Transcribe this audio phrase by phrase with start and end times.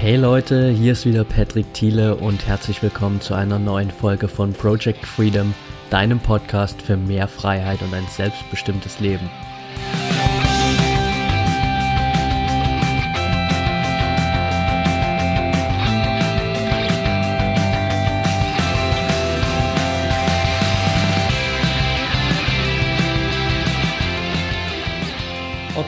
[0.00, 4.54] Hey Leute, hier ist wieder Patrick Thiele und herzlich willkommen zu einer neuen Folge von
[4.54, 5.52] Project Freedom,
[5.90, 9.28] deinem Podcast für mehr Freiheit und ein selbstbestimmtes Leben.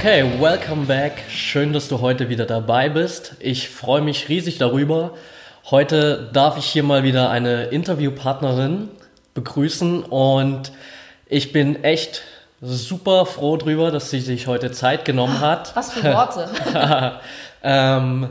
[0.05, 1.13] Okay, welcome back.
[1.29, 3.37] Schön, dass du heute wieder dabei bist.
[3.39, 5.13] Ich freue mich riesig darüber.
[5.71, 8.89] Heute darf ich hier mal wieder eine Interviewpartnerin
[9.35, 10.73] begrüßen und
[11.27, 12.23] ich bin echt
[12.61, 15.77] super froh drüber, dass sie sich heute Zeit genommen hat.
[15.77, 16.49] Was für Worte.
[17.63, 18.31] ähm,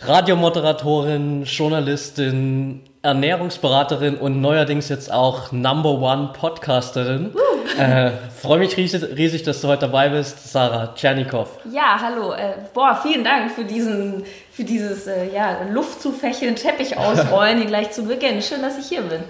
[0.00, 7.30] Radiomoderatorin, Journalistin, Ernährungsberaterin und neuerdings jetzt auch Number One Podcasterin.
[7.76, 11.48] Äh, Freue mich riesig, riesig, dass du heute dabei bist, Sarah Tschernikow.
[11.72, 12.32] Ja, hallo.
[12.32, 14.22] Äh, boah, vielen Dank für diesen,
[14.52, 18.40] für dieses äh, ja, Luft zu fächeln, Teppich ausrollen hier gleich zu Beginn.
[18.40, 19.24] Schön, dass ich hier bin.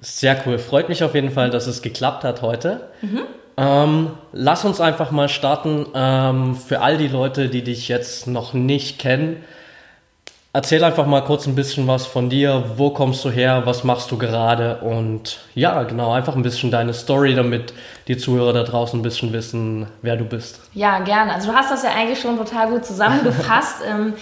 [0.00, 0.58] Sehr cool.
[0.58, 2.88] Freut mich auf jeden Fall, dass es geklappt hat heute.
[3.02, 3.22] Mhm.
[3.56, 5.86] Ähm, lass uns einfach mal starten.
[5.94, 9.44] Ähm, für all die Leute, die dich jetzt noch nicht kennen,
[10.56, 12.62] Erzähl einfach mal kurz ein bisschen was von dir.
[12.76, 13.62] Wo kommst du her?
[13.64, 14.76] Was machst du gerade?
[14.82, 17.74] Und ja, genau, einfach ein bisschen deine Story, damit
[18.06, 20.60] die Zuhörer da draußen ein bisschen wissen, wer du bist.
[20.72, 21.34] Ja, gerne.
[21.34, 23.82] Also du hast das ja eigentlich schon total gut zusammengefasst.
[23.84, 24.14] Ähm,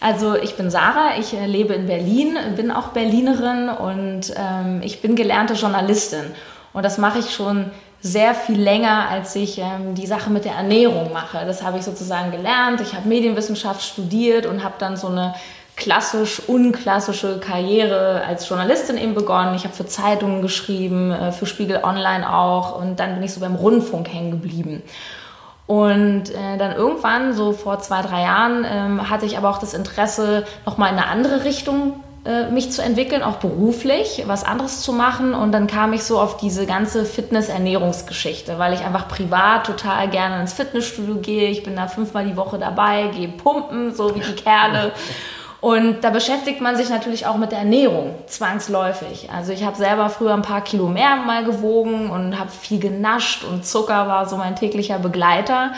[0.00, 5.02] also ich bin Sarah, ich äh, lebe in Berlin, bin auch Berlinerin und ähm, ich
[5.02, 6.24] bin gelernte Journalistin.
[6.72, 10.54] Und das mache ich schon sehr viel länger, als ich ähm, die Sache mit der
[10.54, 11.44] Ernährung mache.
[11.46, 12.80] Das habe ich sozusagen gelernt.
[12.80, 15.34] Ich habe Medienwissenschaft studiert und habe dann so eine
[15.82, 19.54] klassisch unklassische Karriere als Journalistin eben begonnen.
[19.54, 23.40] Ich habe für Zeitungen geschrieben, äh, für Spiegel Online auch und dann bin ich so
[23.40, 24.82] beim Rundfunk hängen geblieben.
[25.66, 29.74] Und äh, dann irgendwann, so vor zwei, drei Jahren, ähm, hatte ich aber auch das
[29.74, 31.94] Interesse, nochmal in eine andere Richtung
[32.24, 35.34] äh, mich zu entwickeln, auch beruflich, was anderes zu machen.
[35.34, 40.40] Und dann kam ich so auf diese ganze Fitness-Ernährungsgeschichte, weil ich einfach privat total gerne
[40.40, 41.48] ins Fitnessstudio gehe.
[41.48, 44.92] Ich bin da fünfmal die Woche dabei, gehe pumpen, so wie die Kerle.
[45.62, 49.30] Und da beschäftigt man sich natürlich auch mit der Ernährung, zwangsläufig.
[49.32, 53.44] Also ich habe selber früher ein paar Kilo mehr mal gewogen und habe viel genascht
[53.44, 55.70] und Zucker war so mein täglicher Begleiter.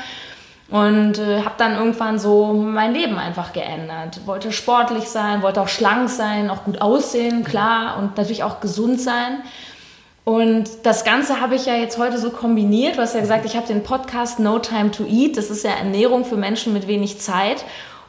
[0.70, 4.20] Und äh, habe dann irgendwann so mein Leben einfach geändert.
[4.24, 8.98] Wollte sportlich sein, wollte auch schlank sein, auch gut aussehen, klar, und natürlich auch gesund
[9.02, 9.42] sein.
[10.24, 12.96] Und das Ganze habe ich ja jetzt heute so kombiniert.
[12.96, 15.36] Du hast ja gesagt, ich habe den Podcast No Time to Eat.
[15.36, 17.66] Das ist ja Ernährung für Menschen mit wenig Zeit.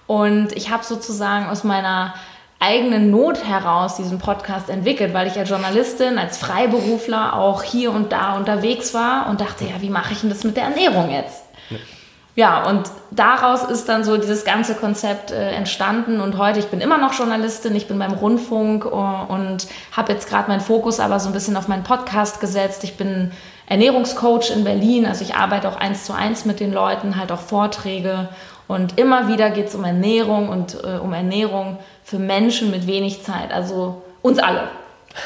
[0.08, 2.14] Und ich habe sozusagen aus meiner
[2.60, 8.12] eigenen Not heraus diesen Podcast entwickelt, weil ich als Journalistin, als Freiberufler auch hier und
[8.12, 11.44] da unterwegs war und dachte, ja, wie mache ich denn das mit der Ernährung jetzt?
[12.36, 12.68] Ja.
[12.70, 16.98] Und daraus ist dann so dieses ganze Konzept äh, entstanden und heute, ich bin immer
[16.98, 21.30] noch Journalistin, ich bin beim Rundfunk uh, und habe jetzt gerade meinen Fokus aber so
[21.30, 22.84] ein bisschen auf meinen Podcast gesetzt.
[22.84, 23.32] Ich bin
[23.68, 27.40] Ernährungscoach in Berlin, also ich arbeite auch eins zu eins mit den Leuten, halt auch
[27.40, 28.30] Vorträge
[28.68, 33.24] und immer wieder geht es um Ernährung und äh, um Ernährung für Menschen mit wenig
[33.24, 34.70] Zeit, also uns alle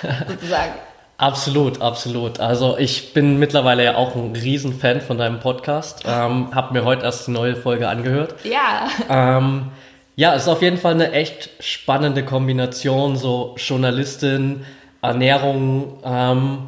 [0.27, 0.73] sozusagen.
[1.19, 2.39] Absolut, absolut.
[2.39, 6.03] Also ich bin mittlerweile ja auch ein Riesenfan von deinem Podcast.
[6.07, 8.35] Ähm, hab mir heute erst die neue Folge angehört.
[8.45, 8.87] Ja.
[9.09, 9.65] Ähm,
[10.15, 14.65] ja, ist auf jeden Fall eine echt spannende Kombination, so Journalistin,
[15.01, 15.99] Ernährung.
[16.05, 16.59] Ähm,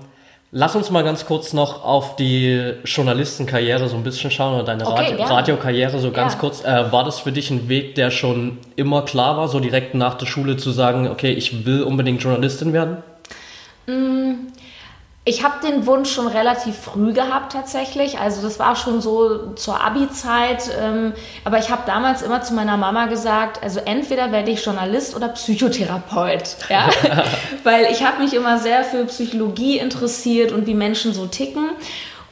[0.53, 4.85] Lass uns mal ganz kurz noch auf die Journalistenkarriere so ein bisschen schauen oder deine
[4.85, 6.39] okay, Radio Radiokarriere so ganz ja.
[6.39, 6.65] kurz.
[6.65, 10.15] Äh, war das für dich ein Weg, der schon immer klar war, so direkt nach
[10.15, 12.97] der Schule zu sagen, okay, ich will unbedingt Journalistin werden?
[13.91, 14.47] Mm,
[15.23, 18.17] ich habe den Wunsch schon relativ früh gehabt tatsächlich.
[18.17, 20.71] Also das war schon so zur Abi-Zeit.
[20.81, 21.13] Ähm,
[21.43, 25.27] aber ich habe damals immer zu meiner Mama gesagt, also entweder werde ich Journalist oder
[25.27, 26.55] Psychotherapeut.
[26.69, 26.89] Ja?
[27.63, 31.69] Weil ich habe mich immer sehr für Psychologie interessiert und wie Menschen so ticken.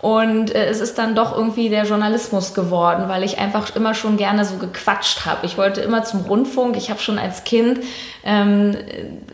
[0.02, 4.16] Und äh, es ist dann doch irgendwie der Journalismus geworden, weil ich einfach immer schon
[4.16, 5.46] gerne so gequatscht habe.
[5.46, 6.78] Ich wollte immer zum Rundfunk.
[6.78, 7.82] Ich habe schon als Kind,
[8.24, 8.78] ähm,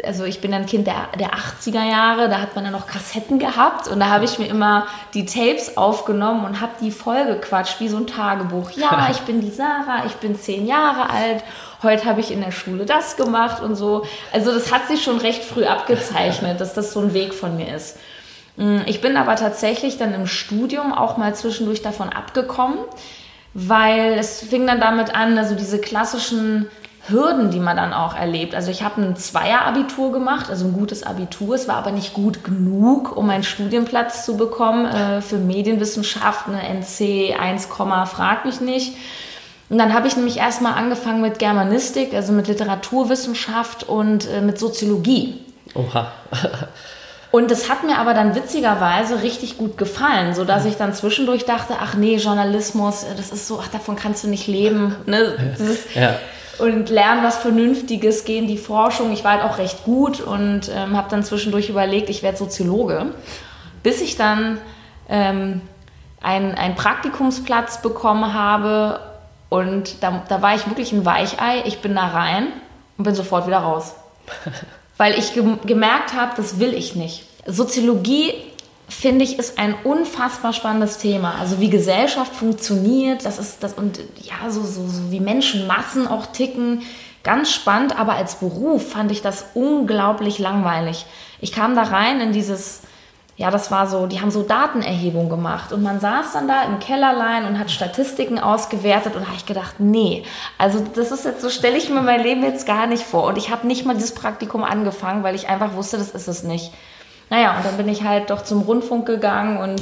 [0.04, 3.38] also ich bin ein Kind der, der 80er Jahre, da hat man ja noch Kassetten
[3.38, 7.80] gehabt und da habe ich mir immer die Tapes aufgenommen und habe die voll gequatscht,
[7.80, 8.72] wie so ein Tagebuch.
[8.72, 11.44] Ja, ich bin die Sarah, ich bin zehn Jahre alt
[11.86, 14.06] heute habe ich in der Schule das gemacht und so.
[14.34, 17.76] Also das hat sich schon recht früh abgezeichnet, dass das so ein Weg von mir
[17.76, 17.98] ist.
[18.58, 22.78] Mm, ich bin aber tatsächlich dann im Studium auch mal zwischendurch davon abgekommen,
[23.54, 26.68] weil es fing dann damit an, also diese klassischen
[27.08, 28.56] Hürden, die man dann auch erlebt.
[28.56, 31.54] Also ich habe ein Zweier-Abitur gemacht, also ein gutes Abitur.
[31.54, 36.64] Es war aber nicht gut genug, um einen Studienplatz zu bekommen äh, für Medienwissenschaft, eine
[36.64, 38.96] NC 1, frag mich nicht.
[39.70, 44.58] Und dann habe ich nämlich erstmal angefangen mit Germanistik, also mit Literaturwissenschaft und äh, mit
[44.60, 45.42] Soziologie.
[45.76, 46.12] Oha.
[47.36, 51.74] Und das hat mir aber dann witzigerweise richtig gut gefallen, sodass ich dann zwischendurch dachte,
[51.82, 54.96] ach nee, Journalismus, äh, das ist so, ach, davon kannst du nicht leben.
[55.06, 55.18] Ne?
[55.60, 56.18] Ist, ja.
[56.60, 59.12] Und lernen was Vernünftiges, gehen die Forschung.
[59.12, 63.08] Ich war halt auch recht gut und ähm, habe dann zwischendurch überlegt, ich werde Soziologe.
[63.84, 64.60] Bis ich dann
[65.10, 65.60] ähm,
[66.22, 69.02] einen Praktikumsplatz bekommen habe
[69.50, 71.64] und da, da war ich wirklich ein Weichei.
[71.66, 72.48] Ich bin da rein
[72.98, 73.94] und bin sofort wieder raus.
[74.98, 77.24] Weil ich ge gemerkt habe, das will ich nicht.
[77.46, 78.34] Soziologie,
[78.88, 81.36] finde ich, ist ein unfassbar spannendes Thema.
[81.40, 86.28] Also wie Gesellschaft funktioniert, das ist das und ja, so, so, so wie Menschenmassen auch
[86.28, 86.82] ticken.
[87.24, 91.06] Ganz spannend, aber als Beruf fand ich das unglaublich langweilig.
[91.42, 92.82] Ich kam da rein in dieses
[93.38, 96.80] ja, das war so, die haben so Datenerhebung gemacht und man saß dann da im
[96.80, 100.24] Kellerlein und hat Statistiken ausgewertet und habe ich gedacht, nee,
[100.58, 103.38] also das ist jetzt so, stelle ich mir mein Leben jetzt gar nicht vor und
[103.38, 106.72] ich habe nicht mal dieses Praktikum angefangen, weil ich einfach wusste, das ist es nicht.
[107.30, 109.82] Naja, und dann bin ich halt doch zum Rundfunk gegangen und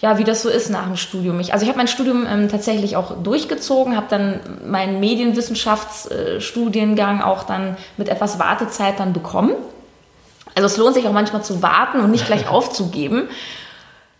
[0.00, 1.40] ja, wie das so ist nach dem Studium.
[1.40, 7.42] Ich, also ich habe mein Studium ähm, tatsächlich auch durchgezogen, habe dann meinen Medienwissenschaftsstudiengang auch
[7.42, 9.52] dann mit etwas Wartezeit dann bekommen
[10.54, 13.28] also es lohnt sich auch manchmal zu warten und nicht gleich aufzugeben.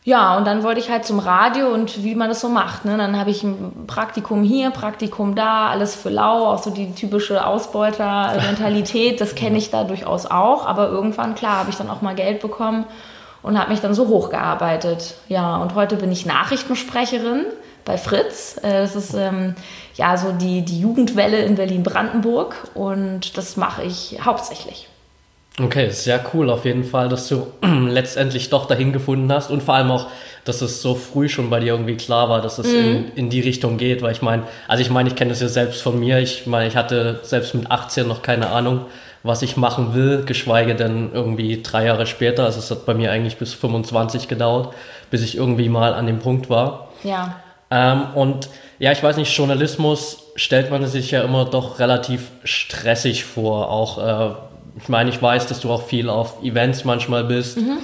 [0.06, 2.84] Ja, und dann wollte ich halt zum Radio und wie man das so macht.
[2.84, 2.98] Ne?
[2.98, 7.46] Dann habe ich ein Praktikum hier, Praktikum da, alles für lau, auch so die typische
[7.46, 10.66] Ausbeuter-Mentalität, das kenne ich da durchaus auch.
[10.66, 12.84] Aber irgendwann, klar, habe ich dann auch mal Geld bekommen
[13.42, 15.14] und habe mich dann so hochgearbeitet.
[15.28, 17.46] Ja, und heute bin ich Nachrichtensprecherin
[17.86, 18.58] bei Fritz.
[18.62, 19.54] Äh, das ist ähm,
[19.94, 24.88] ja so die, die Jugendwelle in Berlin-Brandenburg und das mache ich hauptsächlich.
[25.60, 29.74] Okay, sehr cool auf jeden Fall, dass du letztendlich doch dahin gefunden hast und vor
[29.74, 30.08] allem auch,
[30.44, 32.78] dass es so früh schon bei dir irgendwie klar war, dass es mhm.
[32.78, 35.48] in, in die Richtung geht, weil ich meine, also ich meine, ich kenne das ja
[35.48, 38.86] selbst von mir, ich meine, ich hatte selbst mit 18 noch keine Ahnung,
[39.22, 43.12] was ich machen will, geschweige denn irgendwie drei Jahre später, also es hat bei mir
[43.12, 44.74] eigentlich bis 25 gedauert,
[45.10, 46.88] bis ich irgendwie mal an dem Punkt war.
[47.04, 47.36] Ja.
[47.70, 48.48] Ähm, und
[48.80, 53.98] ja, ich weiß nicht, Journalismus stellt man sich ja immer doch relativ stressig vor, auch
[53.98, 54.34] äh,
[54.76, 57.78] ich meine, ich weiß, dass du auch viel auf Events manchmal bist, mhm.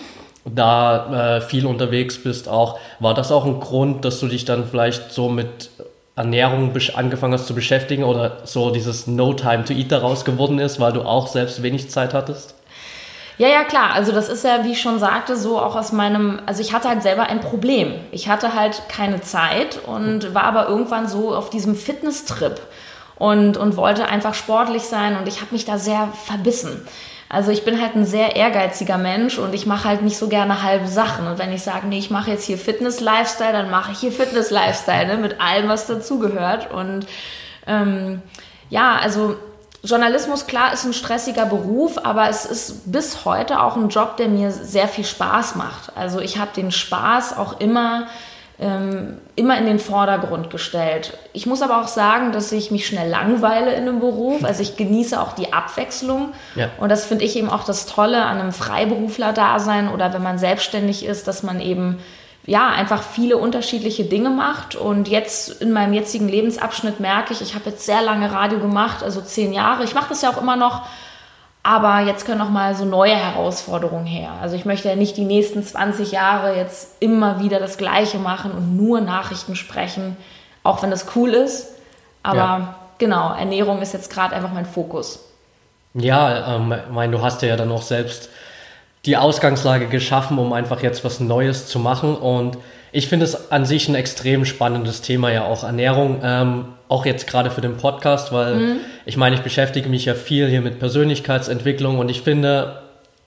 [0.44, 2.78] da äh, viel unterwegs bist auch.
[2.98, 5.70] War das auch ein Grund, dass du dich dann vielleicht so mit
[6.16, 10.80] Ernährung angefangen hast zu beschäftigen oder so dieses No Time to Eat daraus geworden ist,
[10.80, 12.54] weil du auch selbst wenig Zeit hattest?
[13.38, 13.94] Ja, ja, klar.
[13.94, 16.90] Also das ist ja, wie ich schon sagte, so auch aus meinem, also ich hatte
[16.90, 17.94] halt selber ein Problem.
[18.10, 22.60] Ich hatte halt keine Zeit und war aber irgendwann so auf diesem Fitness-Trip
[23.20, 26.80] und, und wollte einfach sportlich sein und ich habe mich da sehr verbissen.
[27.28, 30.62] Also ich bin halt ein sehr ehrgeiziger Mensch und ich mache halt nicht so gerne
[30.62, 31.26] halbe Sachen.
[31.26, 35.06] Und wenn ich sage, nee, ich mache jetzt hier Fitness-Lifestyle, dann mache ich hier Fitness-Lifestyle
[35.06, 36.72] ne, mit allem, was dazugehört.
[36.72, 37.06] Und
[37.66, 38.22] ähm,
[38.70, 39.36] ja, also
[39.84, 44.28] Journalismus, klar, ist ein stressiger Beruf, aber es ist bis heute auch ein Job, der
[44.28, 45.94] mir sehr viel Spaß macht.
[45.94, 48.06] Also ich habe den Spaß auch immer
[48.60, 51.16] ähm, immer in den Vordergrund gestellt.
[51.32, 54.44] Ich muss aber auch sagen, dass ich mich schnell langweile in einem Beruf.
[54.44, 56.34] Also ich genieße auch die Abwechslung.
[56.54, 56.68] Ja.
[56.78, 61.06] Und das finde ich eben auch das Tolle an einem Freiberufler-Dasein oder wenn man selbstständig
[61.06, 61.98] ist, dass man eben
[62.46, 64.76] ja, einfach viele unterschiedliche Dinge macht.
[64.76, 69.02] Und jetzt in meinem jetzigen Lebensabschnitt merke ich, ich habe jetzt sehr lange Radio gemacht,
[69.02, 69.84] also zehn Jahre.
[69.84, 70.82] Ich mache das ja auch immer noch
[71.62, 74.30] aber jetzt können auch mal so neue Herausforderungen her.
[74.40, 78.52] Also ich möchte ja nicht die nächsten 20 Jahre jetzt immer wieder das Gleiche machen
[78.52, 80.16] und nur Nachrichten sprechen,
[80.62, 81.68] auch wenn das cool ist.
[82.22, 82.74] Aber ja.
[82.98, 85.20] genau, Ernährung ist jetzt gerade einfach mein Fokus.
[85.92, 88.30] Ja, ähm, ich meine, du hast ja dann auch selbst
[89.04, 92.16] die Ausgangslage geschaffen, um einfach jetzt was Neues zu machen.
[92.16, 92.58] Und
[92.92, 96.20] ich finde es an sich ein extrem spannendes Thema, ja auch Ernährung.
[96.22, 98.76] Ähm, auch jetzt gerade für den Podcast, weil mhm.
[99.06, 102.80] ich meine, ich beschäftige mich ja viel hier mit Persönlichkeitsentwicklung und ich finde,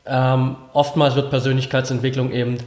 [0.06, 2.58] ähm, oftmals wird Persönlichkeitsentwicklung eben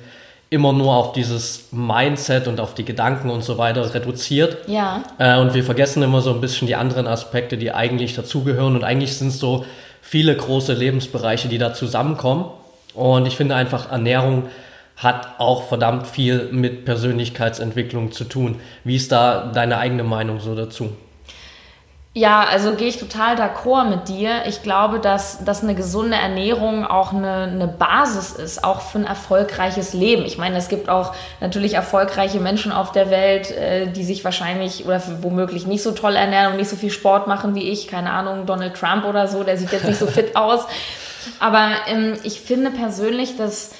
[0.48, 4.56] immer nur auf dieses Mindset und auf die Gedanken und so weiter reduziert.
[4.68, 5.02] Ja.
[5.18, 8.74] Äh, und wir vergessen immer so ein bisschen die anderen Aspekte, die eigentlich dazugehören.
[8.74, 9.66] Und eigentlich sind es so
[10.00, 12.46] viele große Lebensbereiche, die da zusammenkommen.
[12.94, 14.44] Und ich finde einfach Ernährung
[14.96, 18.60] hat auch verdammt viel mit Persönlichkeitsentwicklung zu tun.
[18.84, 20.92] Wie ist da deine eigene Meinung so dazu?
[22.16, 24.46] Ja, also gehe ich total d'accord mit dir.
[24.46, 29.04] Ich glaube, dass, dass eine gesunde Ernährung auch eine, eine Basis ist, auch für ein
[29.04, 30.24] erfolgreiches Leben.
[30.24, 34.86] Ich meine, es gibt auch natürlich erfolgreiche Menschen auf der Welt, äh, die sich wahrscheinlich
[34.86, 37.86] oder womöglich nicht so toll ernähren und nicht so viel Sport machen wie ich.
[37.86, 40.64] Keine Ahnung, Donald Trump oder so, der sieht jetzt nicht so fit aus.
[41.38, 43.72] Aber ähm, ich finde persönlich, dass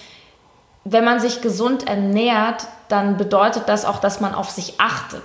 [0.89, 5.23] wenn man sich gesund ernährt, dann bedeutet das auch, dass man auf sich achtet.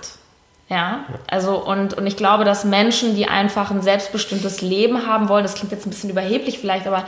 [0.68, 5.42] Ja, also und, und ich glaube, dass Menschen, die einfach ein selbstbestimmtes Leben haben wollen,
[5.42, 7.04] das klingt jetzt ein bisschen überheblich vielleicht, aber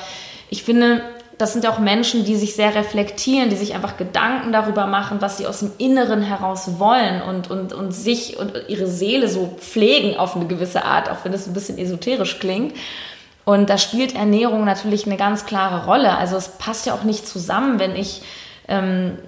[0.51, 1.03] ich finde,
[1.39, 5.17] das sind ja auch Menschen, die sich sehr reflektieren, die sich einfach Gedanken darüber machen,
[5.21, 9.57] was sie aus dem Inneren heraus wollen und, und, und sich und ihre Seele so
[9.59, 12.75] pflegen auf eine gewisse Art, auch wenn das ein bisschen esoterisch klingt.
[13.45, 16.17] Und da spielt Ernährung natürlich eine ganz klare Rolle.
[16.17, 18.23] Also es passt ja auch nicht zusammen, wenn ich
[18.69, 19.19] ähm,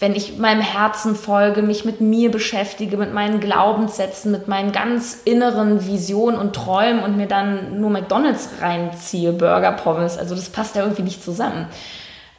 [0.00, 5.22] wenn ich meinem Herzen folge, mich mit mir beschäftige, mit meinen Glaubenssätzen, mit meinen ganz
[5.24, 10.16] inneren Visionen und Träumen und mir dann nur McDonalds reinziehe, Burger, Pommes.
[10.16, 11.66] Also das passt ja irgendwie nicht zusammen.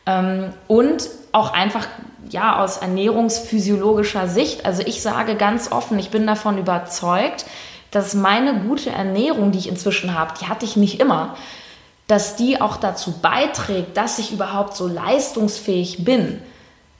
[0.05, 1.85] Ähm, und auch einfach
[2.29, 4.65] ja aus ernährungsphysiologischer Sicht.
[4.65, 7.45] Also ich sage ganz offen, ich bin davon überzeugt,
[7.91, 11.35] dass meine gute Ernährung, die ich inzwischen habe, die hatte ich nicht immer,
[12.09, 16.41] dass die auch dazu beiträgt, dass ich überhaupt so leistungsfähig bin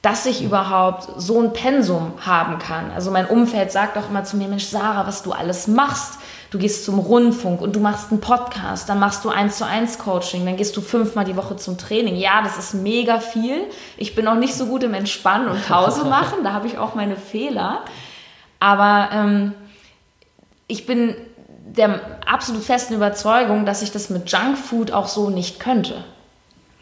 [0.02, 2.90] dass ich überhaupt so ein Pensum haben kann.
[2.90, 6.18] Also mein Umfeld sagt auch immer zu mir, Mensch, Sarah, was du alles machst.
[6.50, 9.98] Du gehst zum Rundfunk und du machst einen Podcast, dann machst du eins zu eins
[9.98, 12.16] Coaching, dann gehst du fünfmal die Woche zum Training.
[12.16, 13.66] Ja, das ist mega viel.
[13.98, 16.94] Ich bin auch nicht so gut im Entspannen und Pause machen, da habe ich auch
[16.94, 17.82] meine Fehler.
[18.58, 19.52] Aber ähm,
[20.66, 21.14] ich bin
[21.76, 26.04] der absolut festen Überzeugung, dass ich das mit Junkfood auch so nicht könnte.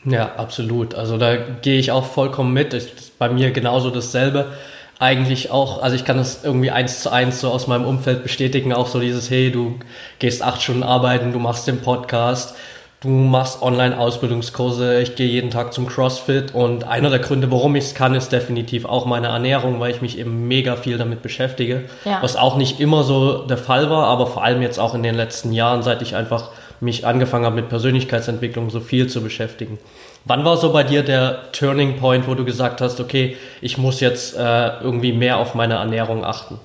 [0.05, 0.95] Ja, absolut.
[0.95, 2.73] Also da gehe ich auch vollkommen mit.
[2.75, 4.53] Ich, bei mir genauso dasselbe.
[5.01, 8.73] Eigentlich auch, also ich kann das irgendwie eins zu eins so aus meinem Umfeld bestätigen,
[8.73, 9.79] auch so dieses, hey, du
[10.19, 12.57] gehst acht Stunden arbeiten, du machst den Podcast,
[13.01, 17.85] du machst Online-Ausbildungskurse, ich gehe jeden Tag zum CrossFit und einer der Gründe, warum ich
[17.85, 21.85] es kann, ist definitiv auch meine Ernährung, weil ich mich eben mega viel damit beschäftige,
[22.05, 22.19] ja.
[22.23, 25.15] was auch nicht immer so der Fall war, aber vor allem jetzt auch in den
[25.15, 26.51] letzten Jahren, seit ich einfach
[26.81, 29.79] mich angefangen habe mit Persönlichkeitsentwicklung so viel zu beschäftigen.
[30.25, 34.01] Wann war so bei dir der Turning Point, wo du gesagt hast, okay, ich muss
[34.01, 36.59] jetzt äh, irgendwie mehr auf meine Ernährung achten?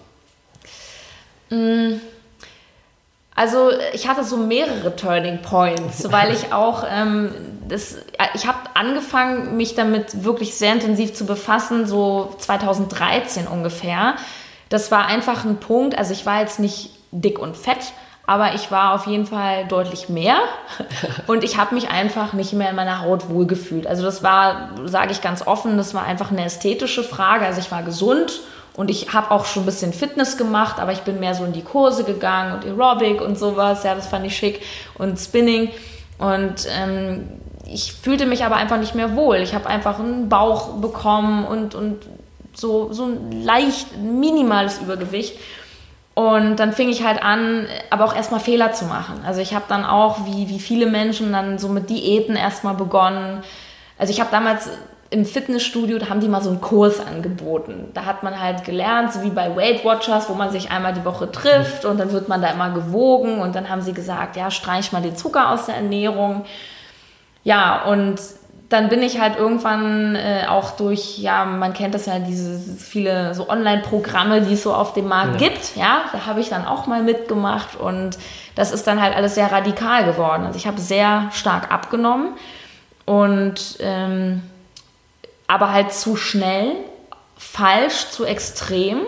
[1.49, 1.93] Mm.
[3.35, 7.31] Also ich hatte so mehrere Turning Points, weil ich auch ähm,
[7.67, 7.97] das,
[8.33, 14.15] ich habe angefangen, mich damit wirklich sehr intensiv zu befassen, so 2013 ungefähr.
[14.69, 17.93] Das war einfach ein Punkt, also ich war jetzt nicht dick und fett,
[18.25, 20.37] aber ich war auf jeden Fall deutlich mehr
[21.27, 23.85] und ich habe mich einfach nicht mehr in meiner Haut wohlgefühlt.
[23.87, 27.45] Also das war, sage ich ganz offen, das war einfach eine ästhetische Frage.
[27.45, 28.41] Also ich war gesund
[28.75, 31.53] und ich habe auch schon ein bisschen Fitness gemacht, aber ich bin mehr so in
[31.53, 33.83] die Kurse gegangen und Aerobic und sowas.
[33.83, 34.61] Ja, das fand ich schick
[34.97, 35.69] und Spinning
[36.17, 37.27] und ähm,
[37.65, 39.37] ich fühlte mich aber einfach nicht mehr wohl.
[39.37, 42.07] Ich habe einfach einen Bauch bekommen und, und
[42.53, 45.37] so, so ein leicht minimales Übergewicht.
[46.15, 49.23] Und dann fing ich halt an, aber auch erstmal Fehler zu machen.
[49.25, 53.43] Also ich habe dann auch, wie, wie viele Menschen, dann so mit Diäten erstmal begonnen.
[53.97, 54.69] Also ich habe damals
[55.13, 57.91] im Fitnessstudio, da haben die mal so einen Kurs angeboten.
[57.93, 61.05] Da hat man halt gelernt, so wie bei Weight Watchers, wo man sich einmal die
[61.05, 64.49] Woche trifft und dann wird man da immer gewogen und dann haben sie gesagt, ja,
[64.49, 66.45] streich mal den Zucker aus der Ernährung.
[67.43, 68.19] Ja, und
[68.69, 73.35] dann bin ich halt irgendwann äh, auch durch, ja, man kennt das ja, diese viele
[73.35, 75.47] so Online-Programme, die es so auf dem Markt ja.
[75.47, 78.17] gibt, ja, da habe ich dann auch mal mitgemacht und
[78.55, 80.45] das ist dann halt alles sehr radikal geworden.
[80.47, 82.29] Also ich habe sehr stark abgenommen
[83.05, 84.41] und ähm,
[85.47, 86.75] aber halt zu schnell,
[87.37, 89.01] falsch, zu extrem.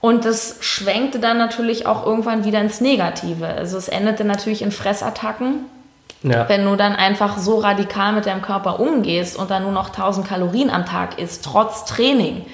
[0.00, 3.46] Und das schwenkte dann natürlich auch irgendwann wieder ins Negative.
[3.46, 5.66] Also es endete natürlich in Fressattacken
[6.24, 6.48] ja.
[6.48, 10.26] Wenn du dann einfach so radikal mit deinem Körper umgehst und dann nur noch 1000
[10.26, 12.46] Kalorien am Tag isst, trotz Training,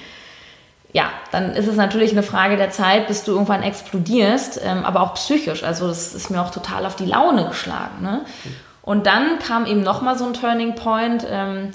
[0.91, 4.99] ja, dann ist es natürlich eine Frage der Zeit, bis du irgendwann explodierst, ähm, aber
[4.99, 5.63] auch psychisch.
[5.63, 8.01] Also das ist mir auch total auf die Laune geschlagen.
[8.01, 8.25] Ne?
[8.81, 11.25] Und dann kam eben nochmal so ein Turning Point.
[11.29, 11.73] Ähm,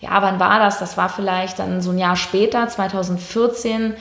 [0.00, 0.78] ja, wann war das?
[0.78, 3.94] Das war vielleicht dann so ein Jahr später, 2014,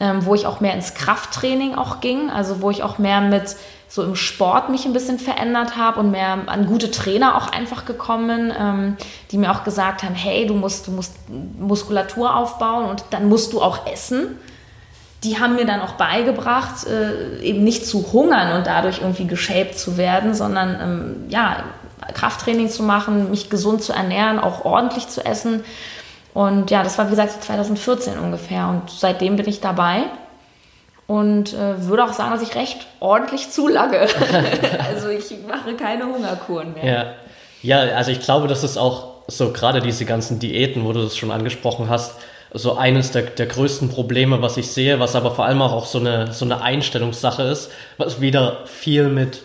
[0.00, 2.30] ähm, wo ich auch mehr ins Krafttraining auch ging.
[2.30, 3.56] Also wo ich auch mehr mit
[3.88, 7.84] so im Sport mich ein bisschen verändert habe und mehr an gute Trainer auch einfach
[7.84, 8.96] gekommen, ähm,
[9.30, 11.14] die mir auch gesagt haben, hey, du musst, du musst
[11.60, 14.36] Muskulatur aufbauen und dann musst du auch essen.
[15.22, 19.78] Die haben mir dann auch beigebracht, äh, eben nicht zu hungern und dadurch irgendwie geshaped
[19.78, 21.62] zu werden, sondern ähm, ja,
[22.12, 25.64] Krafttraining zu machen, mich gesund zu ernähren, auch ordentlich zu essen.
[26.34, 30.04] Und ja, das war wie gesagt 2014 ungefähr und seitdem bin ich dabei
[31.06, 34.00] und äh, würde auch sagen, dass ich recht ordentlich zulage.
[34.88, 37.14] also ich mache keine Hungerkuren mehr.
[37.62, 37.86] Ja.
[37.86, 41.16] ja, also ich glaube, das ist auch so gerade diese ganzen Diäten, wo du das
[41.16, 42.16] schon angesprochen hast,
[42.52, 45.98] so eines der, der größten Probleme, was ich sehe, was aber vor allem auch so
[45.98, 49.42] eine, so eine Einstellungssache ist, was wieder viel mit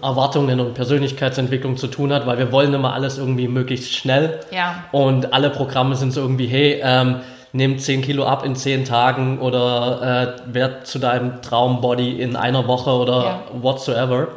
[0.00, 4.40] Erwartungen und Persönlichkeitsentwicklung zu tun hat, weil wir wollen immer alles irgendwie möglichst schnell.
[4.50, 4.84] Ja.
[4.92, 7.20] Und alle Programme sind so irgendwie, hey, ähm,
[7.52, 12.66] nimm 10 Kilo ab in 10 Tagen oder äh, werd zu deinem Traumbody in einer
[12.66, 13.42] Woche oder ja.
[13.60, 14.28] whatsoever.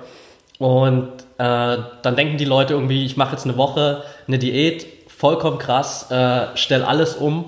[0.58, 5.58] Und äh, dann denken die Leute irgendwie, ich mache jetzt eine Woche eine Diät, vollkommen
[5.58, 7.46] krass, äh, stell alles um,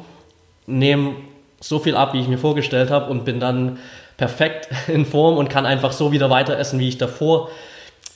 [0.65, 1.15] nehme
[1.59, 3.79] so viel ab, wie ich mir vorgestellt habe und bin dann
[4.17, 7.49] perfekt in Form und kann einfach so wieder weiter essen, wie ich davor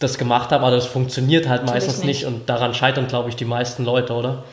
[0.03, 0.65] das gemacht habe.
[0.65, 2.23] Aber das funktioniert halt Natürlich meistens nicht.
[2.23, 4.43] nicht und daran scheitern, glaube ich, die meisten Leute, oder?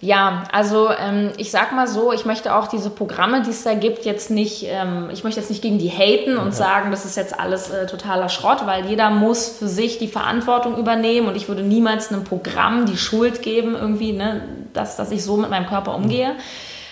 [0.00, 3.72] Ja, also ähm, ich sag mal so, ich möchte auch diese Programme, die es da
[3.72, 7.16] gibt, jetzt nicht, ähm, ich möchte jetzt nicht gegen die haten und sagen, das ist
[7.16, 11.48] jetzt alles äh, totaler Schrott, weil jeder muss für sich die Verantwortung übernehmen und ich
[11.48, 14.42] würde niemals einem Programm die Schuld geben, irgendwie, ne,
[14.74, 16.34] dass, dass ich so mit meinem Körper umgehe.
[16.34, 16.38] Mhm.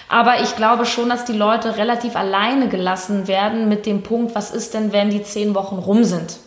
[0.09, 4.51] Aber ich glaube schon, dass die Leute relativ alleine gelassen werden mit dem Punkt, was
[4.53, 6.39] ist denn, wenn die zehn Wochen rum sind?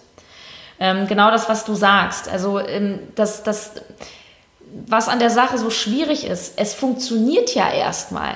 [0.79, 2.29] Ähm, genau das, was du sagst.
[2.29, 3.73] Also ähm, das, das
[4.87, 8.35] was an der Sache so schwierig ist, es funktioniert ja erstmal.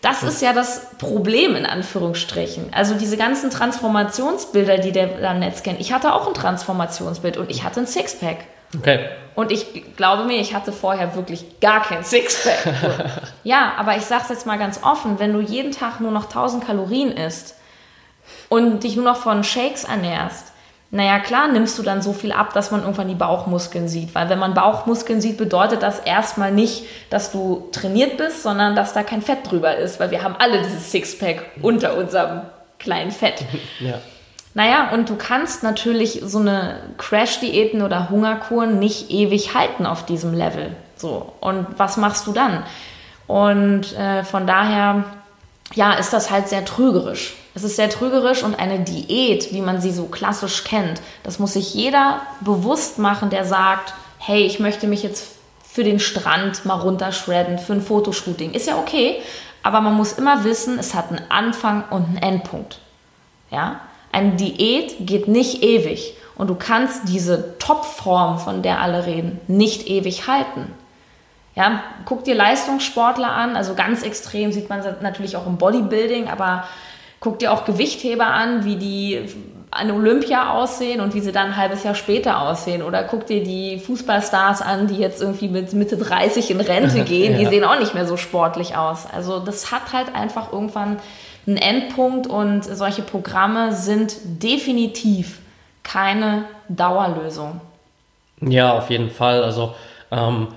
[0.00, 2.72] Das ist ja das Problem in Anführungsstrichen.
[2.72, 5.80] Also diese ganzen Transformationsbilder, die der am Netz kennt.
[5.80, 8.38] Ich hatte auch ein Transformationsbild und ich hatte ein Sixpack.
[8.76, 9.08] Okay.
[9.34, 12.74] Und ich glaube mir, ich hatte vorher wirklich gar kein Sixpack.
[13.44, 16.24] ja, aber ich sage es jetzt mal ganz offen, wenn du jeden Tag nur noch
[16.24, 17.56] 1000 Kalorien isst
[18.48, 20.51] und dich nur noch von Shakes ernährst,
[20.94, 24.14] naja, klar nimmst du dann so viel ab, dass man irgendwann die Bauchmuskeln sieht.
[24.14, 28.92] Weil wenn man Bauchmuskeln sieht, bedeutet das erstmal nicht, dass du trainiert bist, sondern dass
[28.92, 30.00] da kein Fett drüber ist.
[30.00, 32.42] Weil wir haben alle dieses Sixpack unter unserem
[32.78, 33.44] kleinen Fett.
[33.80, 33.94] Ja.
[34.54, 40.34] Naja, und du kannst natürlich so eine Crash-Diäten oder Hungerkuren nicht ewig halten auf diesem
[40.34, 40.76] Level.
[40.98, 42.64] So, und was machst du dann?
[43.26, 45.04] Und äh, von daher,
[45.74, 47.34] ja, ist das halt sehr trügerisch.
[47.54, 51.52] Es ist sehr trügerisch und eine Diät, wie man sie so klassisch kennt, das muss
[51.52, 55.26] sich jeder bewusst machen, der sagt, hey, ich möchte mich jetzt
[55.70, 58.52] für den Strand mal runterschredden, für ein Fotoshooting.
[58.52, 59.20] Ist ja okay,
[59.62, 62.78] aber man muss immer wissen, es hat einen Anfang und einen Endpunkt.
[63.50, 63.80] Ja?
[64.12, 69.88] Eine Diät geht nicht ewig und du kannst diese Topform, von der alle reden, nicht
[69.88, 70.72] ewig halten.
[71.54, 76.64] Ja, guck dir Leistungssportler an, also ganz extrem sieht man natürlich auch im Bodybuilding, aber
[77.20, 79.28] guck dir auch Gewichtheber an, wie die
[79.70, 82.82] an Olympia aussehen und wie sie dann ein halbes Jahr später aussehen.
[82.82, 87.32] Oder guck dir die Fußballstars an, die jetzt irgendwie mit Mitte 30 in Rente gehen.
[87.32, 87.38] ja.
[87.38, 89.06] Die sehen auch nicht mehr so sportlich aus.
[89.10, 90.98] Also das hat halt einfach irgendwann
[91.46, 95.38] einen Endpunkt und solche Programme sind definitiv
[95.82, 97.60] keine Dauerlösung.
[98.42, 99.42] Ja, auf jeden Fall.
[99.42, 99.74] Also
[100.10, 100.48] ähm,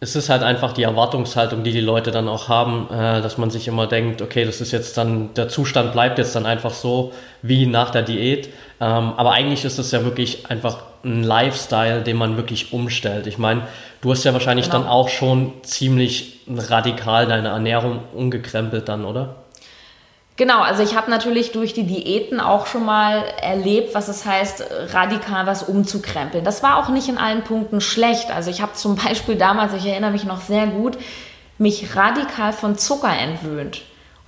[0.00, 3.50] es ist halt einfach die Erwartungshaltung, die die Leute dann auch haben, äh, dass man
[3.50, 7.12] sich immer denkt, okay, das ist jetzt dann, der Zustand bleibt jetzt dann einfach so
[7.42, 8.48] wie nach der Diät.
[8.80, 13.26] Ähm, aber eigentlich ist es ja wirklich einfach ein Lifestyle, den man wirklich umstellt.
[13.26, 13.62] Ich meine,
[14.00, 14.82] du hast ja wahrscheinlich genau.
[14.82, 19.34] dann auch schon ziemlich radikal deine Ernährung umgekrempelt dann, oder?
[20.38, 24.64] Genau, also ich habe natürlich durch die Diäten auch schon mal erlebt, was es heißt,
[24.92, 26.44] radikal was umzukrempeln.
[26.44, 28.30] Das war auch nicht in allen Punkten schlecht.
[28.30, 30.96] Also ich habe zum Beispiel damals, ich erinnere mich noch sehr gut,
[31.58, 33.82] mich radikal von Zucker entwöhnt.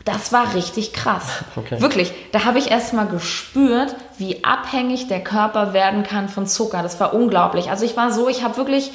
[0.05, 1.45] Das war richtig krass.
[1.55, 1.81] Okay.
[1.81, 6.83] Wirklich, da habe ich erst mal gespürt, wie abhängig der Körper werden kann von Zucker.
[6.83, 7.71] Das war unglaublich.
[7.71, 8.91] Also ich war so, ich habe wirklich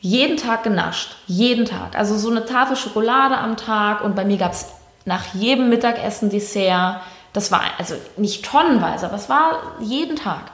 [0.00, 1.14] jeden Tag genascht.
[1.28, 1.96] Jeden Tag.
[1.96, 4.66] Also so eine Tafel Schokolade am Tag und bei mir gab es
[5.10, 7.00] nach jedem Mittagessen Dessert.
[7.32, 10.52] Das war also nicht tonnenweise, aber es war jeden Tag.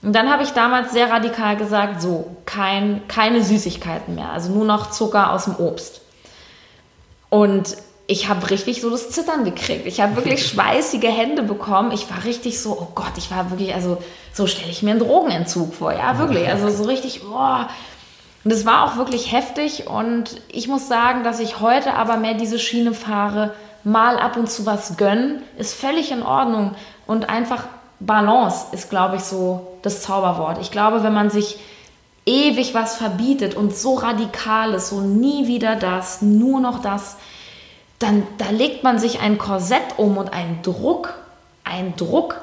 [0.00, 4.64] Und dann habe ich damals sehr radikal gesagt, so, kein, keine Süßigkeiten mehr, also nur
[4.64, 6.00] noch Zucker aus dem Obst.
[7.28, 9.86] Und ich habe richtig so das Zittern gekriegt.
[9.86, 11.90] Ich habe wirklich schweißige Hände bekommen.
[11.90, 13.98] Ich war richtig so, oh Gott, ich war wirklich, also
[14.32, 15.92] so stelle ich mir einen Drogenentzug vor.
[15.92, 16.48] Ja, wirklich.
[16.48, 17.68] Also so richtig, boah.
[18.44, 19.88] Und es war auch wirklich heftig.
[19.88, 23.54] Und ich muss sagen, dass ich heute aber mehr diese Schiene fahre,
[23.86, 26.74] mal ab und zu was gönnen, ist völlig in Ordnung.
[27.06, 27.64] Und einfach
[28.00, 30.58] Balance ist, glaube ich, so das Zauberwort.
[30.60, 31.58] Ich glaube, wenn man sich
[32.26, 37.16] ewig was verbietet und so radikal ist, so nie wieder das, nur noch das,
[38.00, 41.14] dann da legt man sich ein Korsett um und einen Druck,
[41.62, 42.40] einen Druck,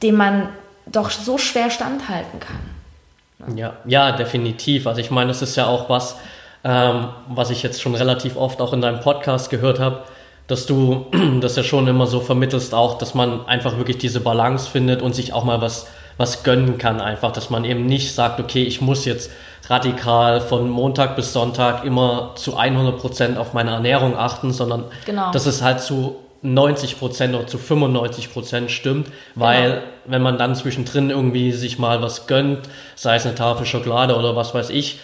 [0.00, 0.48] den man
[0.86, 3.56] doch so schwer standhalten kann.
[3.56, 4.86] Ja, ja, definitiv.
[4.86, 6.16] Also ich meine, das ist ja auch was,
[6.62, 10.04] ähm, was ich jetzt schon relativ oft auch in deinem Podcast gehört habe,
[10.46, 11.06] dass du
[11.40, 15.14] das ja schon immer so vermittelst auch, dass man einfach wirklich diese Balance findet und
[15.14, 18.80] sich auch mal was, was gönnen kann einfach, dass man eben nicht sagt, okay, ich
[18.80, 19.30] muss jetzt
[19.68, 25.30] radikal von Montag bis Sonntag immer zu 100 Prozent auf meine Ernährung achten, sondern genau.
[25.32, 29.82] dass es halt zu 90 Prozent oder zu 95 Prozent stimmt, weil genau.
[30.04, 34.36] wenn man dann zwischendrin irgendwie sich mal was gönnt, sei es eine Tafel Schokolade oder
[34.36, 34.98] was weiß ich,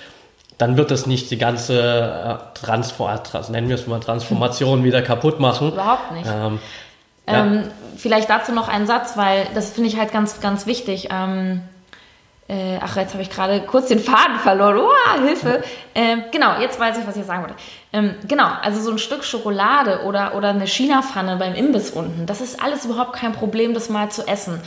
[0.61, 3.18] dann wird es nicht die ganze äh, Transform
[3.49, 5.73] nennen wir es mal Transformation wieder kaputt machen.
[5.73, 6.27] Überhaupt nicht.
[6.27, 6.59] Ähm,
[7.27, 7.46] ja.
[7.46, 11.09] ähm, vielleicht dazu noch einen Satz, weil das finde ich halt ganz, ganz wichtig.
[11.11, 11.62] Ähm,
[12.46, 14.81] äh, ach, jetzt habe ich gerade kurz den Faden verloren.
[14.81, 15.62] Oh, Hilfe.
[15.94, 17.55] Ähm, genau, jetzt weiß ich, was ich sagen wollte.
[17.94, 22.42] Ähm, genau, also so ein Stück Schokolade oder, oder eine China-Pfanne beim Imbiss unten, das
[22.42, 24.61] ist alles überhaupt kein Problem, das mal zu essen.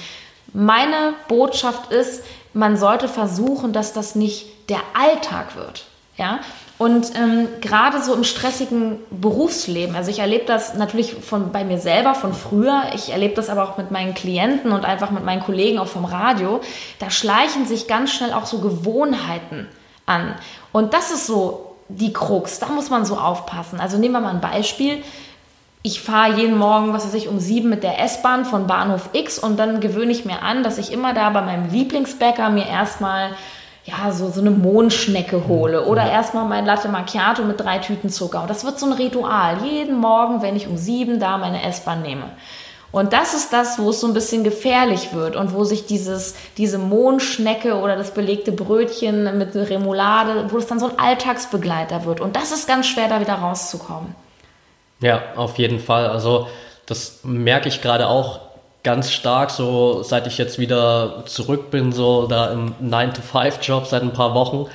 [0.54, 5.86] Meine Botschaft ist, man sollte versuchen, dass das nicht der Alltag wird.
[6.18, 6.40] Ja?
[6.78, 11.80] Und ähm, gerade so im stressigen Berufsleben, also ich erlebe das natürlich von, bei mir
[11.80, 15.42] selber von früher, ich erlebe das aber auch mit meinen Klienten und einfach mit meinen
[15.42, 16.62] Kollegen auch vom Radio,
[17.00, 19.68] da schleichen sich ganz schnell auch so Gewohnheiten
[20.06, 20.36] an.
[20.72, 23.80] Und das ist so die Krux, da muss man so aufpassen.
[23.80, 25.04] Also nehmen wir mal ein Beispiel.
[25.86, 29.38] Ich fahre jeden Morgen, was weiß ich, um sieben mit der S-Bahn von Bahnhof X
[29.38, 33.32] und dann gewöhne ich mir an, dass ich immer da bei meinem Lieblingsbäcker mir erstmal
[33.84, 38.44] ja, so, so eine Mondschnecke hole oder erstmal mein Latte Macchiato mit drei Tüten Zucker.
[38.44, 39.58] Und das wird so ein Ritual.
[39.66, 42.30] Jeden Morgen, wenn ich um sieben da meine S-Bahn nehme.
[42.94, 46.36] Und das ist das, wo es so ein bisschen gefährlich wird und wo sich dieses,
[46.56, 52.22] diese Mondschnecke oder das belegte Brötchen mit Remoulade, wo es dann so ein Alltagsbegleiter wird.
[52.22, 54.16] Und das ist ganz schwer, da wieder rauszukommen.
[55.04, 56.08] Ja, auf jeden Fall.
[56.08, 56.48] Also
[56.86, 58.40] das merke ich gerade auch
[58.84, 64.14] ganz stark, so seit ich jetzt wieder zurück bin, so da im 9-to-5-Job seit ein
[64.14, 64.68] paar Wochen,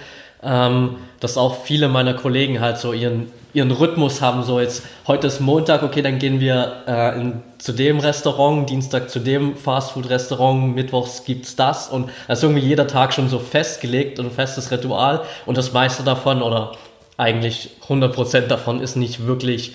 [0.43, 5.27] ähm, dass auch viele meiner Kollegen halt so ihren, ihren Rhythmus haben, so jetzt, heute
[5.27, 10.75] ist Montag, okay, dann gehen wir äh, in, zu dem Restaurant, Dienstag zu dem Fastfood-Restaurant,
[10.75, 14.71] Mittwochs gibt's das und das ist irgendwie jeder Tag schon so festgelegt und ein festes
[14.71, 16.73] Ritual und das meiste davon oder
[17.17, 19.73] eigentlich 100% davon ist nicht wirklich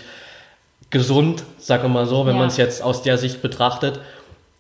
[0.93, 2.39] gesund, sagen wir mal so, wenn ja.
[2.39, 3.99] man es jetzt aus der Sicht betrachtet.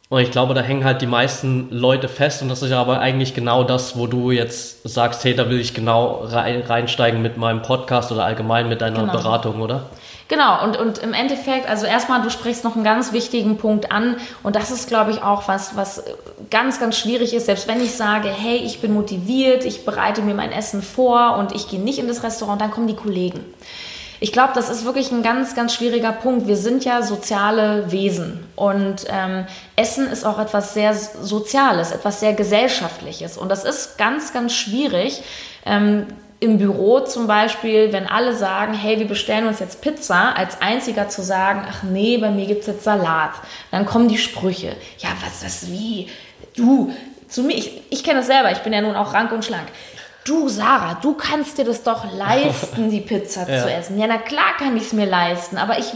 [0.09, 2.99] Und ich glaube, da hängen halt die meisten Leute fest und das ist ja aber
[2.99, 7.61] eigentlich genau das, wo du jetzt sagst, hey, da will ich genau reinsteigen mit meinem
[7.61, 9.13] Podcast oder allgemein mit deiner genau.
[9.13, 9.85] Beratung, oder?
[10.27, 14.17] Genau, und, und im Endeffekt, also erstmal, du sprichst noch einen ganz wichtigen Punkt an
[14.41, 16.03] und das ist, glaube ich, auch was, was
[16.49, 20.33] ganz, ganz schwierig ist, selbst wenn ich sage, hey, ich bin motiviert, ich bereite mir
[20.33, 23.41] mein Essen vor und ich gehe nicht in das Restaurant, dann kommen die Kollegen.
[24.23, 26.47] Ich glaube, das ist wirklich ein ganz, ganz schwieriger Punkt.
[26.47, 32.31] Wir sind ja soziale Wesen und ähm, Essen ist auch etwas sehr Soziales, etwas sehr
[32.31, 33.37] Gesellschaftliches.
[33.37, 35.21] Und das ist ganz, ganz schwierig.
[35.65, 36.05] Ähm,
[36.39, 41.09] im Büro zum Beispiel, wenn alle sagen, hey, wir bestellen uns jetzt Pizza, als einziger
[41.09, 43.31] zu sagen, ach nee, bei mir gibt es jetzt Salat.
[43.71, 44.77] Dann kommen die Sprüche.
[44.99, 46.07] Ja, was, das, wie?
[46.55, 46.93] Du,
[47.27, 49.67] zu mir, ich, ich kenne das selber, ich bin ja nun auch rank und schlank
[50.25, 53.61] du Sarah, du kannst dir das doch leisten, die Pizza ja.
[53.61, 53.99] zu essen.
[53.99, 55.91] Ja, na klar kann ich es mir leisten, aber ich,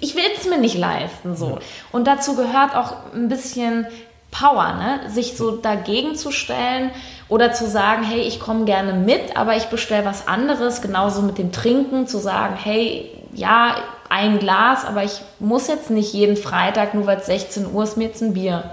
[0.00, 1.36] ich will es mir nicht leisten.
[1.36, 1.50] So.
[1.50, 1.58] Ja.
[1.92, 3.86] Und dazu gehört auch ein bisschen
[4.30, 5.10] Power, ne?
[5.10, 6.90] sich so dagegen zu stellen
[7.28, 11.38] oder zu sagen, hey, ich komme gerne mit, aber ich bestelle was anderes, genauso mit
[11.38, 13.76] dem Trinken, zu sagen, hey, ja,
[14.10, 17.96] ein Glas, aber ich muss jetzt nicht jeden Freitag, nur weil es 16 Uhr ist,
[17.96, 18.64] mir jetzt ein Bier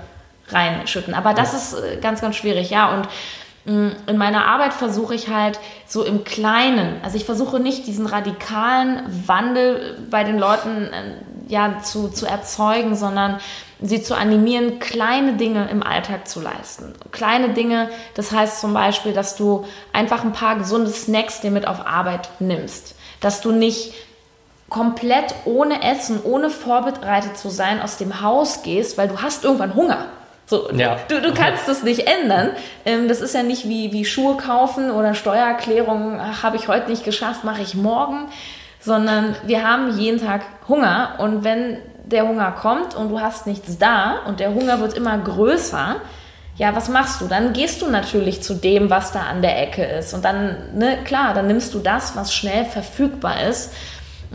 [0.50, 1.14] reinschütten.
[1.14, 1.58] Aber das ja.
[1.58, 2.94] ist äh, ganz, ganz schwierig, ja.
[2.94, 3.08] Und
[3.66, 9.02] in meiner Arbeit versuche ich halt so im Kleinen, also ich versuche nicht diesen radikalen
[9.26, 11.14] Wandel bei den Leuten äh,
[11.48, 13.40] ja, zu, zu erzeugen, sondern
[13.82, 16.94] sie zu animieren, kleine Dinge im Alltag zu leisten.
[17.12, 21.68] Kleine Dinge, das heißt zum Beispiel, dass du einfach ein paar gesunde Snacks dir mit
[21.68, 22.96] auf Arbeit nimmst.
[23.20, 23.94] Dass du nicht
[24.70, 29.76] komplett ohne Essen, ohne vorbereitet zu sein aus dem Haus gehst, weil du hast irgendwann
[29.76, 30.08] Hunger.
[30.48, 30.98] So, ja.
[31.08, 32.52] du, du kannst es nicht ändern.
[32.86, 37.04] Ähm, das ist ja nicht wie, wie Schuhe kaufen oder Steuererklärung, habe ich heute nicht
[37.04, 38.28] geschafft, mache ich morgen,
[38.80, 43.80] sondern wir haben jeden Tag Hunger und wenn der Hunger kommt und du hast nichts
[43.80, 45.96] da und der Hunger wird immer größer,
[46.58, 47.28] ja, was machst du?
[47.28, 50.14] Dann gehst du natürlich zu dem, was da an der Ecke ist.
[50.14, 53.74] Und dann, ne, klar, dann nimmst du das, was schnell verfügbar ist.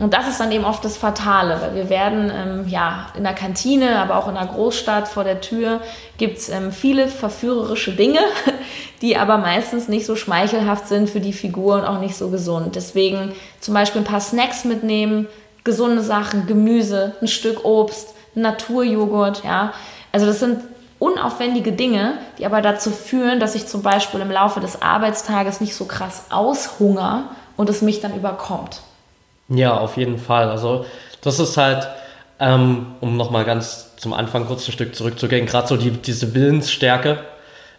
[0.01, 3.35] Und das ist dann eben oft das Fatale, weil wir werden ähm, ja in der
[3.35, 5.79] Kantine, aber auch in der Großstadt vor der Tür
[6.17, 8.17] gibt es ähm, viele verführerische Dinge,
[9.03, 12.75] die aber meistens nicht so schmeichelhaft sind für die Figur und auch nicht so gesund.
[12.75, 15.27] Deswegen zum Beispiel ein paar Snacks mitnehmen,
[15.63, 19.71] gesunde Sachen, Gemüse, ein Stück Obst, Naturjoghurt, ja.
[20.11, 20.61] Also das sind
[20.97, 25.75] unaufwendige Dinge, die aber dazu führen, dass ich zum Beispiel im Laufe des Arbeitstages nicht
[25.75, 28.81] so krass aushunger und es mich dann überkommt.
[29.53, 30.49] Ja, auf jeden Fall.
[30.49, 30.85] Also
[31.21, 31.87] das ist halt,
[32.39, 37.19] ähm, um nochmal ganz zum Anfang kurz ein Stück zurückzugehen, gerade so die, diese Willensstärke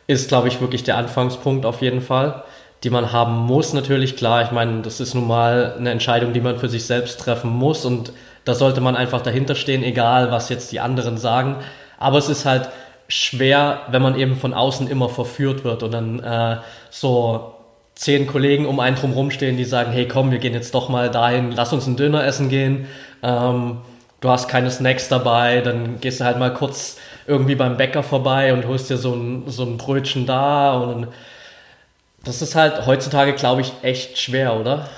[0.06, 2.44] ist, glaube ich, wirklich der Anfangspunkt auf jeden Fall,
[2.84, 4.16] die man haben muss natürlich.
[4.16, 7.50] Klar, ich meine, das ist nun mal eine Entscheidung, die man für sich selbst treffen
[7.50, 8.12] muss und
[8.44, 11.56] da sollte man einfach dahinter stehen, egal was jetzt die anderen sagen.
[11.98, 12.68] Aber es ist halt
[13.08, 16.58] schwer, wenn man eben von außen immer verführt wird und dann äh,
[16.90, 17.54] so
[17.94, 21.10] zehn Kollegen um einen drum stehen, die sagen, hey komm, wir gehen jetzt doch mal
[21.10, 22.86] dahin, lass uns einen Döner essen gehen.
[23.22, 23.78] Ähm,
[24.20, 28.52] du hast keine Snacks dabei, dann gehst du halt mal kurz irgendwie beim Bäcker vorbei
[28.52, 31.08] und holst dir so ein, so ein Brötchen da und
[32.24, 34.88] das ist halt heutzutage, glaube ich, echt schwer, oder?